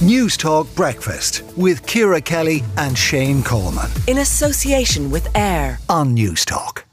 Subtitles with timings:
[0.00, 3.90] Newstalk Breakfast with Ciara Kelly and Shane Coleman.
[4.06, 6.84] In association with AIR on Newstalk.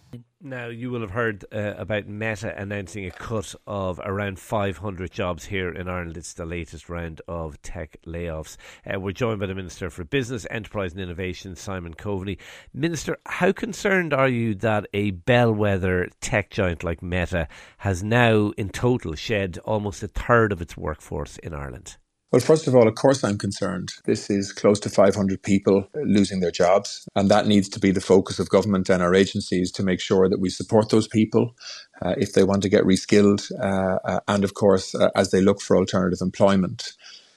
[0.41, 5.45] Now, you will have heard uh, about Meta announcing a cut of around 500 jobs
[5.45, 6.17] here in Ireland.
[6.17, 8.57] It's the latest round of tech layoffs.
[8.91, 12.39] Uh, we're joined by the Minister for Business, Enterprise and Innovation, Simon Coveney.
[12.73, 17.47] Minister, how concerned are you that a bellwether tech giant like Meta
[17.77, 21.97] has now, in total, shed almost a third of its workforce in Ireland?
[22.35, 23.93] Well, first of all, of course, I'm concerned.
[24.03, 28.01] This is close to 500 people losing their jobs, and that needs to be the
[28.01, 31.55] focus of government and our agencies to make sure that we support those people
[32.01, 35.39] uh, if they want to get reskilled, uh, uh, and of course, uh, as they
[35.39, 36.91] look for alternative employment.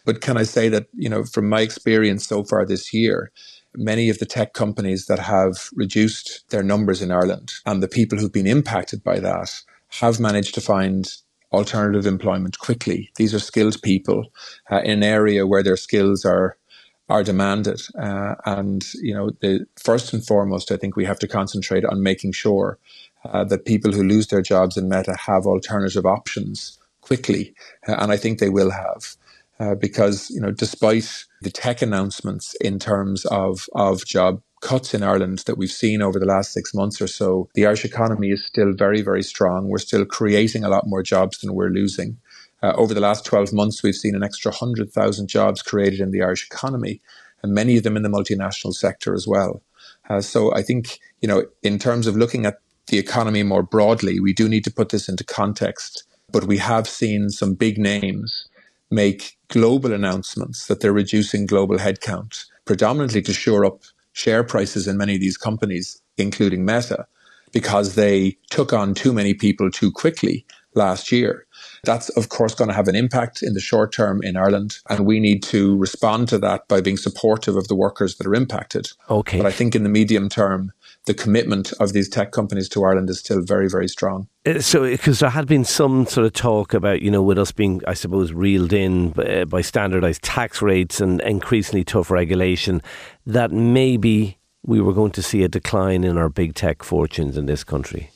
[0.05, 3.31] But can I say that, you know, from my experience so far this year,
[3.77, 8.19] many of the tech companies that have reduced their numbers in Ireland and the people
[8.19, 9.63] who've been impacted by that
[10.01, 11.09] have managed to find
[11.53, 13.11] alternative employment quickly.
[13.17, 14.27] These are skilled people
[14.71, 16.57] uh, in an area where their skills are
[17.09, 21.29] are demanded, uh, and you know, the first and foremost, I think we have to
[21.29, 22.79] concentrate on making sure
[23.25, 27.55] uh, that people who lose their jobs in Meta have alternative options quickly,
[27.89, 29.17] uh, and I think they will have.
[29.59, 35.03] Uh, because you know, despite the tech announcements in terms of of job cuts in
[35.03, 38.45] Ireland that we've seen over the last six months or so, the Irish economy is
[38.45, 39.69] still very, very strong.
[39.69, 42.19] We're still creating a lot more jobs than we're losing.
[42.63, 46.23] Uh, over the last 12 months, we've seen an extra 100,000 jobs created in the
[46.23, 47.01] Irish economy,
[47.43, 49.63] and many of them in the multinational sector as well.
[50.09, 54.19] Uh, so I think, you know, in terms of looking at the economy more broadly,
[54.19, 56.05] we do need to put this into context.
[56.31, 58.49] But we have seen some big names
[58.91, 63.83] make global announcements that they're reducing global headcount, predominantly to shore up
[64.19, 67.07] share prices in many of these companies, including Meta,
[67.53, 70.45] because they took on too many people too quickly
[70.75, 71.47] last year.
[71.85, 74.79] That's, of course, going to have an impact in the short term in Ireland.
[74.91, 78.35] And we need to respond to that by being supportive of the workers that are
[78.35, 78.89] impacted.
[79.09, 79.39] Okay.
[79.39, 80.73] But I think in the medium term,
[81.09, 84.29] the commitment of these tech companies to Ireland is still very, very strong.
[84.47, 87.51] Uh, so, because there had been some sort of talk about, you know, with us
[87.51, 92.83] being, I suppose, reeled in by, uh, by standardised tax rates and increasingly tough regulation,
[93.27, 97.47] that maybe we were going to see a decline in our big tech fortunes in
[97.47, 98.11] this country.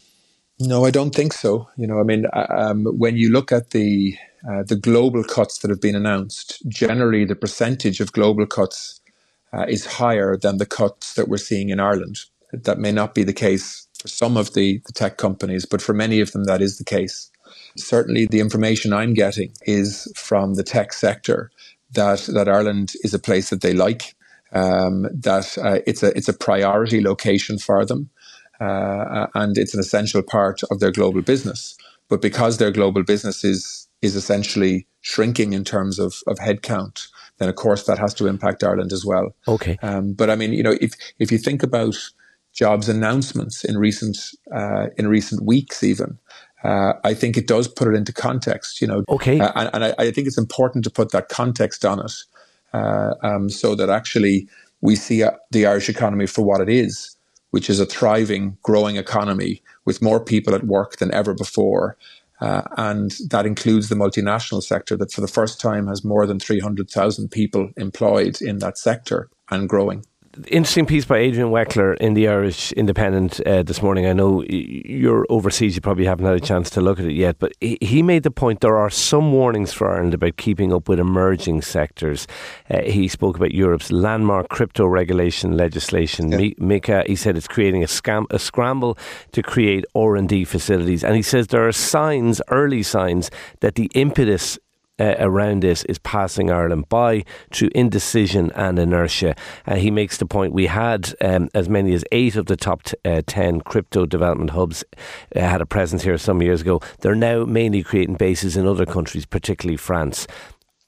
[0.61, 1.69] No, I don't think so.
[1.79, 4.17] You know, I mean, uh, um, when you look at the
[4.49, 9.01] uh, the global cuts that have been announced, generally the percentage of global cuts
[9.53, 12.19] uh, is higher than the cuts that we're seeing in Ireland.
[12.53, 15.95] That may not be the case for some of the, the tech companies, but for
[15.95, 17.31] many of them, that is the case.
[17.77, 21.51] Certainly, the information I'm getting is from the tech sector
[21.93, 24.15] that that Ireland is a place that they like,
[24.53, 28.11] um, that uh, it's a it's a priority location for them,
[28.61, 31.77] uh, and it's an essential part of their global business.
[32.09, 37.09] But because their global business is is essentially shrinking in terms of of headcount,
[37.39, 39.35] then of course that has to impact Ireland as well.
[39.49, 39.79] Okay.
[39.83, 41.97] Um, but I mean, you know, if if you think about
[42.53, 44.19] jobs announcements in recent
[44.55, 46.19] uh, in recent weeks, even.
[46.65, 49.03] Uh, I think it does put it into context, you know.
[49.09, 49.41] Okay.
[49.41, 52.13] Uh, and, and I, I, think it's important to put that context on it,
[52.73, 54.49] uh, um, so that actually
[54.81, 57.17] we see uh, the Irish economy for what it is,
[57.51, 61.97] which is a thriving, growing economy with more people at work than ever before.
[62.41, 66.41] Uh, and that includes the multinational sector that for the first time has more than
[66.41, 70.05] 300,000 people employed in that sector and growing
[70.49, 74.07] interesting piece by Adrian Weckler in the Irish Independent uh, this morning.
[74.07, 77.39] I know you're overseas, you probably haven't had a chance to look at it yet,
[77.39, 80.99] but he made the point there are some warnings for Ireland about keeping up with
[80.99, 82.27] emerging sectors.
[82.71, 86.33] Uh, he spoke about Europe's landmark crypto regulation legislation.
[86.33, 86.55] Yeah.
[86.59, 88.97] MiCA, he said it's creating a, scam, a scramble
[89.33, 91.05] to create R&D facilities.
[91.05, 94.59] And he says there are signs, early signs, that the impetus
[95.03, 99.35] uh, around this is passing Ireland by through indecision and inertia.
[99.67, 102.85] Uh, he makes the point we had um, as many as eight of the top
[102.85, 104.85] t- uh, 10 crypto development hubs
[105.35, 106.81] uh, had a presence here some years ago.
[107.01, 110.29] They're now mainly creating bases in other countries, particularly France.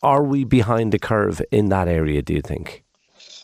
[0.03, 2.85] Are we behind the curve in that area, do you think?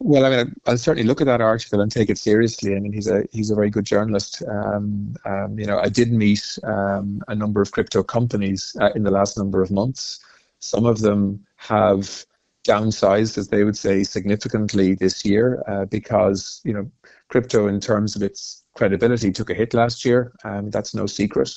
[0.02, 2.74] Well, I mean, I'll certainly look at that article and take it seriously.
[2.74, 4.42] I mean, he's a he's a very good journalist.
[4.48, 9.02] Um, um, you know, I did meet um, a number of crypto companies uh, in
[9.02, 10.20] the last number of months,
[10.60, 12.24] some of them have
[12.64, 16.90] downsized, as they would say, significantly this year uh, because you know
[17.28, 20.32] crypto, in terms of its credibility, took a hit last year.
[20.44, 21.50] Um, that's no secret.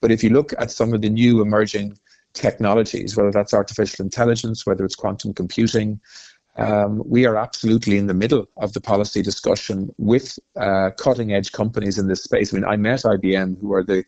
[0.00, 1.98] But if you look at some of the new emerging
[2.34, 6.00] technologies, whether that's artificial intelligence, whether it's quantum computing,
[6.56, 11.52] um, we are absolutely in the middle of the policy discussion with uh, cutting edge
[11.52, 12.52] companies in this space.
[12.52, 14.04] I mean, I met IBM, who are the,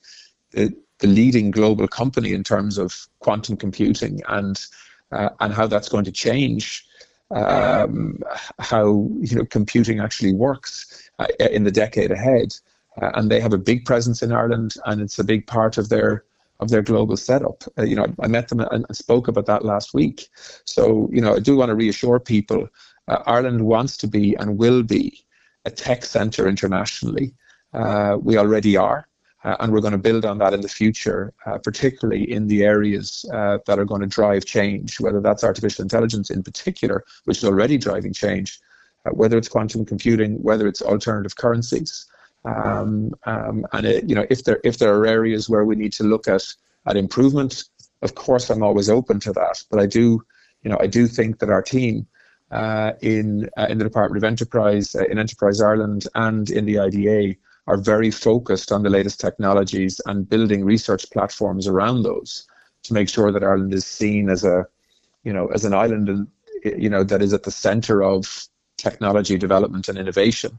[0.50, 4.20] the the leading global company in terms of quantum computing.
[4.28, 4.60] And
[5.12, 6.86] uh, and how that's going to change
[7.32, 8.18] um,
[8.58, 12.54] how you know computing actually works uh, in the decade ahead.
[13.00, 15.88] Uh, and they have a big presence in Ireland, and it's a big part of
[15.88, 16.24] their
[16.58, 17.64] of their global setup.
[17.78, 20.28] Uh, you know, I, met them and spoke about that last week.
[20.64, 22.68] So you know, I do want to reassure people:
[23.08, 25.24] uh, Ireland wants to be and will be
[25.64, 27.32] a tech centre internationally.
[27.72, 29.06] Uh, we already are.
[29.42, 32.62] Uh, and we're going to build on that in the future, uh, particularly in the
[32.62, 37.38] areas uh, that are going to drive change, whether that's artificial intelligence in particular, which
[37.38, 38.60] is already driving change,
[39.06, 42.06] uh, whether it's quantum computing, whether it's alternative currencies.
[42.44, 45.92] Um, um, and it, you know, if there if there are areas where we need
[45.94, 46.42] to look at
[46.86, 47.64] at improvement,
[48.02, 49.62] of course, I'm always open to that.
[49.70, 50.22] But I do,
[50.62, 52.06] you know, I do think that our team
[52.50, 57.36] uh, in uh, in the Department of Enterprise, in Enterprise Ireland, and in the IDA
[57.66, 62.46] are very focused on the latest technologies and building research platforms around those
[62.82, 64.66] to make sure that Ireland is seen as a,
[65.24, 66.26] you know, as an island,
[66.64, 68.46] you know, that is at the centre of
[68.76, 70.58] technology development and innovation.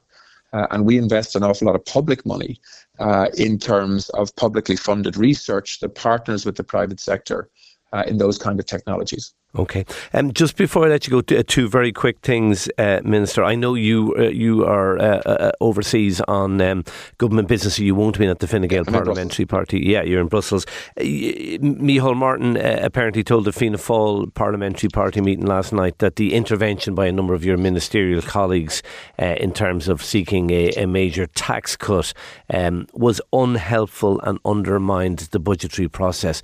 [0.54, 2.60] Uh, and we invest an awful lot of public money
[3.00, 7.50] uh, in terms of publicly funded research that partners with the private sector
[7.94, 9.34] uh, in those kind of technologies.
[9.54, 9.86] Okay.
[10.14, 13.44] Um, just before I let you go, to, uh, two very quick things, uh, Minister.
[13.44, 16.86] I know you uh, you are uh, uh overseas on um,
[17.18, 19.82] government business, so you won't be at the Fine Gael Parliamentary Party.
[19.82, 20.66] Yeah, you're in Brussels.
[20.98, 26.34] Uh, Micheál Martin apparently told the Fianna Fáil Parliamentary Party meeting last night that the
[26.34, 28.82] intervention by a number of your ministerial colleagues
[29.20, 32.14] in terms of seeking a, a major tax cut
[32.54, 36.42] um, was unhelpful and undermined the budgetary process.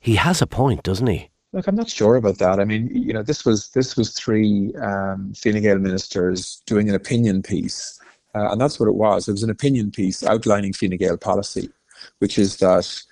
[0.00, 1.30] He has a point, doesn't he?
[1.52, 2.60] Look, I'm not sure about that.
[2.60, 6.94] I mean, you know, this was this was three um, Fine Gael ministers doing an
[6.94, 8.00] opinion piece,
[8.34, 9.28] uh, and that's what it was.
[9.28, 11.68] It was an opinion piece outlining Fine Gael policy,
[12.20, 13.02] which is that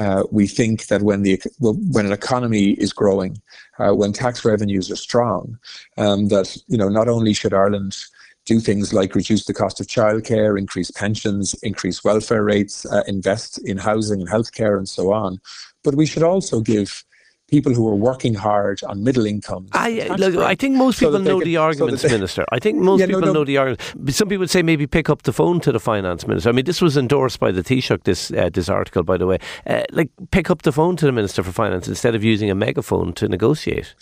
[0.00, 3.40] uh, we think that when the when an economy is growing,
[3.78, 5.56] uh, when tax revenues are strong,
[5.96, 7.96] um, that you know not only should Ireland
[8.44, 13.58] do things like reduce the cost of childcare, increase pensions, increase welfare rates, uh, invest
[13.66, 15.38] in housing and healthcare, and so on,
[15.82, 17.04] but we should also give
[17.48, 19.68] people who are working hard on middle income.
[19.72, 22.44] I, look, I think most people so know can, the arguments, so they, Minister.
[22.50, 23.32] I think most yeah, people no, no.
[23.32, 24.16] know the arguments.
[24.16, 26.48] Some people would say maybe pick up the phone to the Finance Minister.
[26.48, 29.38] I mean, this was endorsed by the Taoiseach, this, uh, this article, by the way.
[29.66, 32.54] Uh, like, pick up the phone to the Minister for Finance instead of using a
[32.54, 33.94] megaphone to negotiate.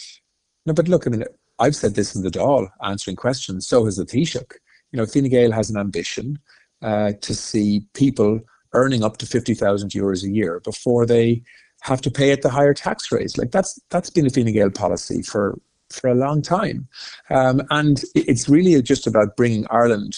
[0.64, 1.24] No, but look, I mean,
[1.62, 3.68] I've said this in the Dáil, answering questions.
[3.68, 4.52] So has the Taoiseach.
[4.90, 6.38] You know, Fine Gael has an ambition
[6.82, 8.40] uh, to see people
[8.72, 11.42] earning up to 50,000 euros a year before they
[11.82, 13.38] have to pay at the higher tax rates.
[13.38, 15.58] Like that's that's been a Fine Gael policy for
[15.90, 16.88] for a long time,
[17.30, 20.16] um, and it's really just about bringing Ireland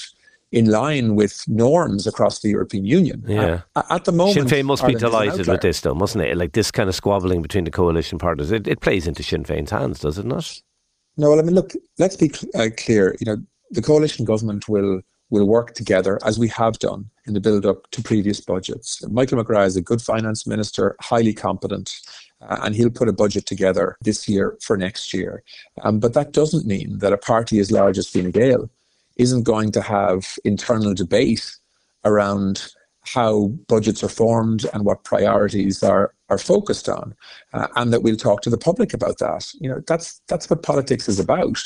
[0.52, 3.24] in line with norms across the European Union.
[3.26, 3.62] Yeah.
[3.74, 6.36] At, at the moment, Sinn Féin must Ireland be delighted with this, though, mustn't it?
[6.36, 9.72] Like this kind of squabbling between the coalition partners, it, it plays into Sinn Féin's
[9.72, 10.62] hands, does it not?
[11.16, 13.16] No, well, I mean, look, let's be uh, clear.
[13.20, 15.00] You know, the coalition government will
[15.30, 19.04] will work together as we have done in the build up to previous budgets.
[19.08, 21.92] Michael McGrath is a good finance minister, highly competent,
[22.42, 25.42] uh, and he'll put a budget together this year for next year.
[25.82, 28.70] Um, but that doesn't mean that a party as large as Fine Gael
[29.16, 31.56] isn't going to have internal debate
[32.04, 32.72] around
[33.04, 37.14] how budgets are formed and what priorities are are focused on,
[37.52, 39.46] uh, and that we'll talk to the public about that.
[39.60, 41.62] You know, that's that's what politics is about.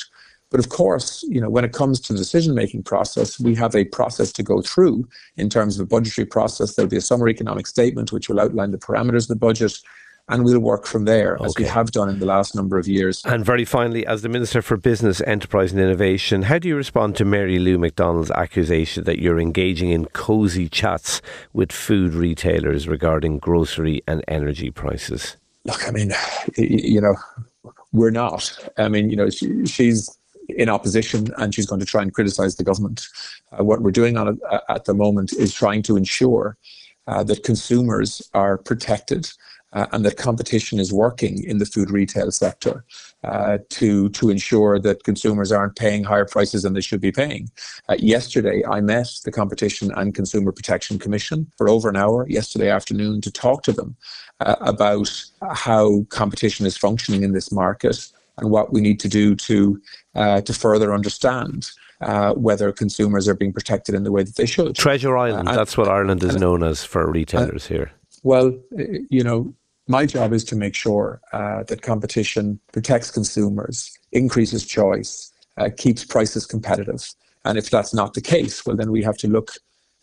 [0.50, 3.84] But of course, you know, when it comes to the decision-making process, we have a
[3.84, 6.74] process to go through in terms of a budgetary process.
[6.74, 9.78] There'll be a summary economic statement which will outline the parameters of the budget,
[10.28, 11.44] and we'll work from there okay.
[11.44, 13.22] as we have done in the last number of years.
[13.24, 17.16] And very finally, as the Minister for Business, Enterprise and Innovation, how do you respond
[17.16, 23.38] to Mary Lou McDonald's accusation that you're engaging in cosy chats with food retailers regarding
[23.38, 25.36] grocery and energy prices?
[25.64, 26.12] Look, I mean,
[26.56, 27.14] you know,
[27.92, 28.70] we're not.
[28.76, 30.18] I mean, you know, she, she's
[30.48, 33.06] in opposition and she's going to try and criticize the government.
[33.52, 36.56] Uh, what we're doing on uh, at the moment is trying to ensure
[37.06, 39.30] uh, that consumers are protected
[39.78, 42.84] uh, and that competition is working in the food retail sector
[43.22, 47.48] uh, to to ensure that consumers aren't paying higher prices than they should be paying.
[47.88, 52.70] Uh, yesterday, I met the Competition and Consumer Protection Commission for over an hour yesterday
[52.70, 53.96] afternoon to talk to them
[54.40, 55.10] about
[55.52, 58.08] how competition is functioning in this market
[58.38, 59.80] and what we need to do to
[60.14, 61.70] uh, to further understand
[62.00, 64.74] uh, whether consumers are being protected in the way that they should.
[64.74, 67.90] Treasure Island, uh, that's what Ireland is known as for retailers here.
[68.22, 68.56] Well,
[69.10, 69.54] you know,
[69.88, 76.04] my job is to make sure uh, that competition protects consumers, increases choice, uh, keeps
[76.04, 77.08] prices competitive.
[77.44, 79.52] And if that's not the case, well, then we have to look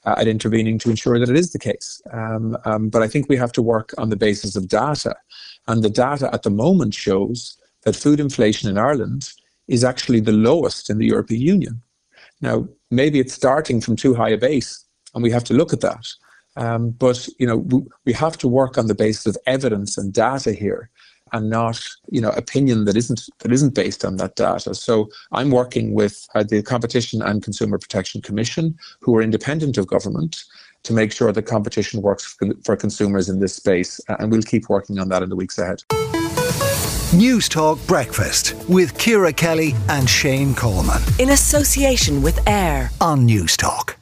[0.06, 2.02] uh, at intervening to ensure that it is the case.
[2.12, 5.16] Um, um, but I think we have to work on the basis of data.
[5.68, 9.32] And the data at the moment shows that food inflation in Ireland
[9.68, 11.82] is actually the lowest in the European Union.
[12.42, 15.82] Now, maybe it's starting from too high a base, and we have to look at
[15.82, 16.06] that.
[16.56, 20.14] Um, but you know, we, we have to work on the basis of evidence and
[20.14, 20.90] data here,
[21.34, 24.74] and not you know opinion that isn't that isn't based on that data.
[24.74, 29.88] So I'm working with uh, the Competition and Consumer Protection Commission, who are independent of
[29.88, 30.44] government,
[30.84, 35.00] to make sure that competition works for consumers in this space, and we'll keep working
[35.00, 35.84] on that in the weeks ahead.
[37.16, 41.02] Newstalk Breakfast with Ciara Kelly and Shane Coleman.
[41.18, 43.96] In association with AIR on Newstalk.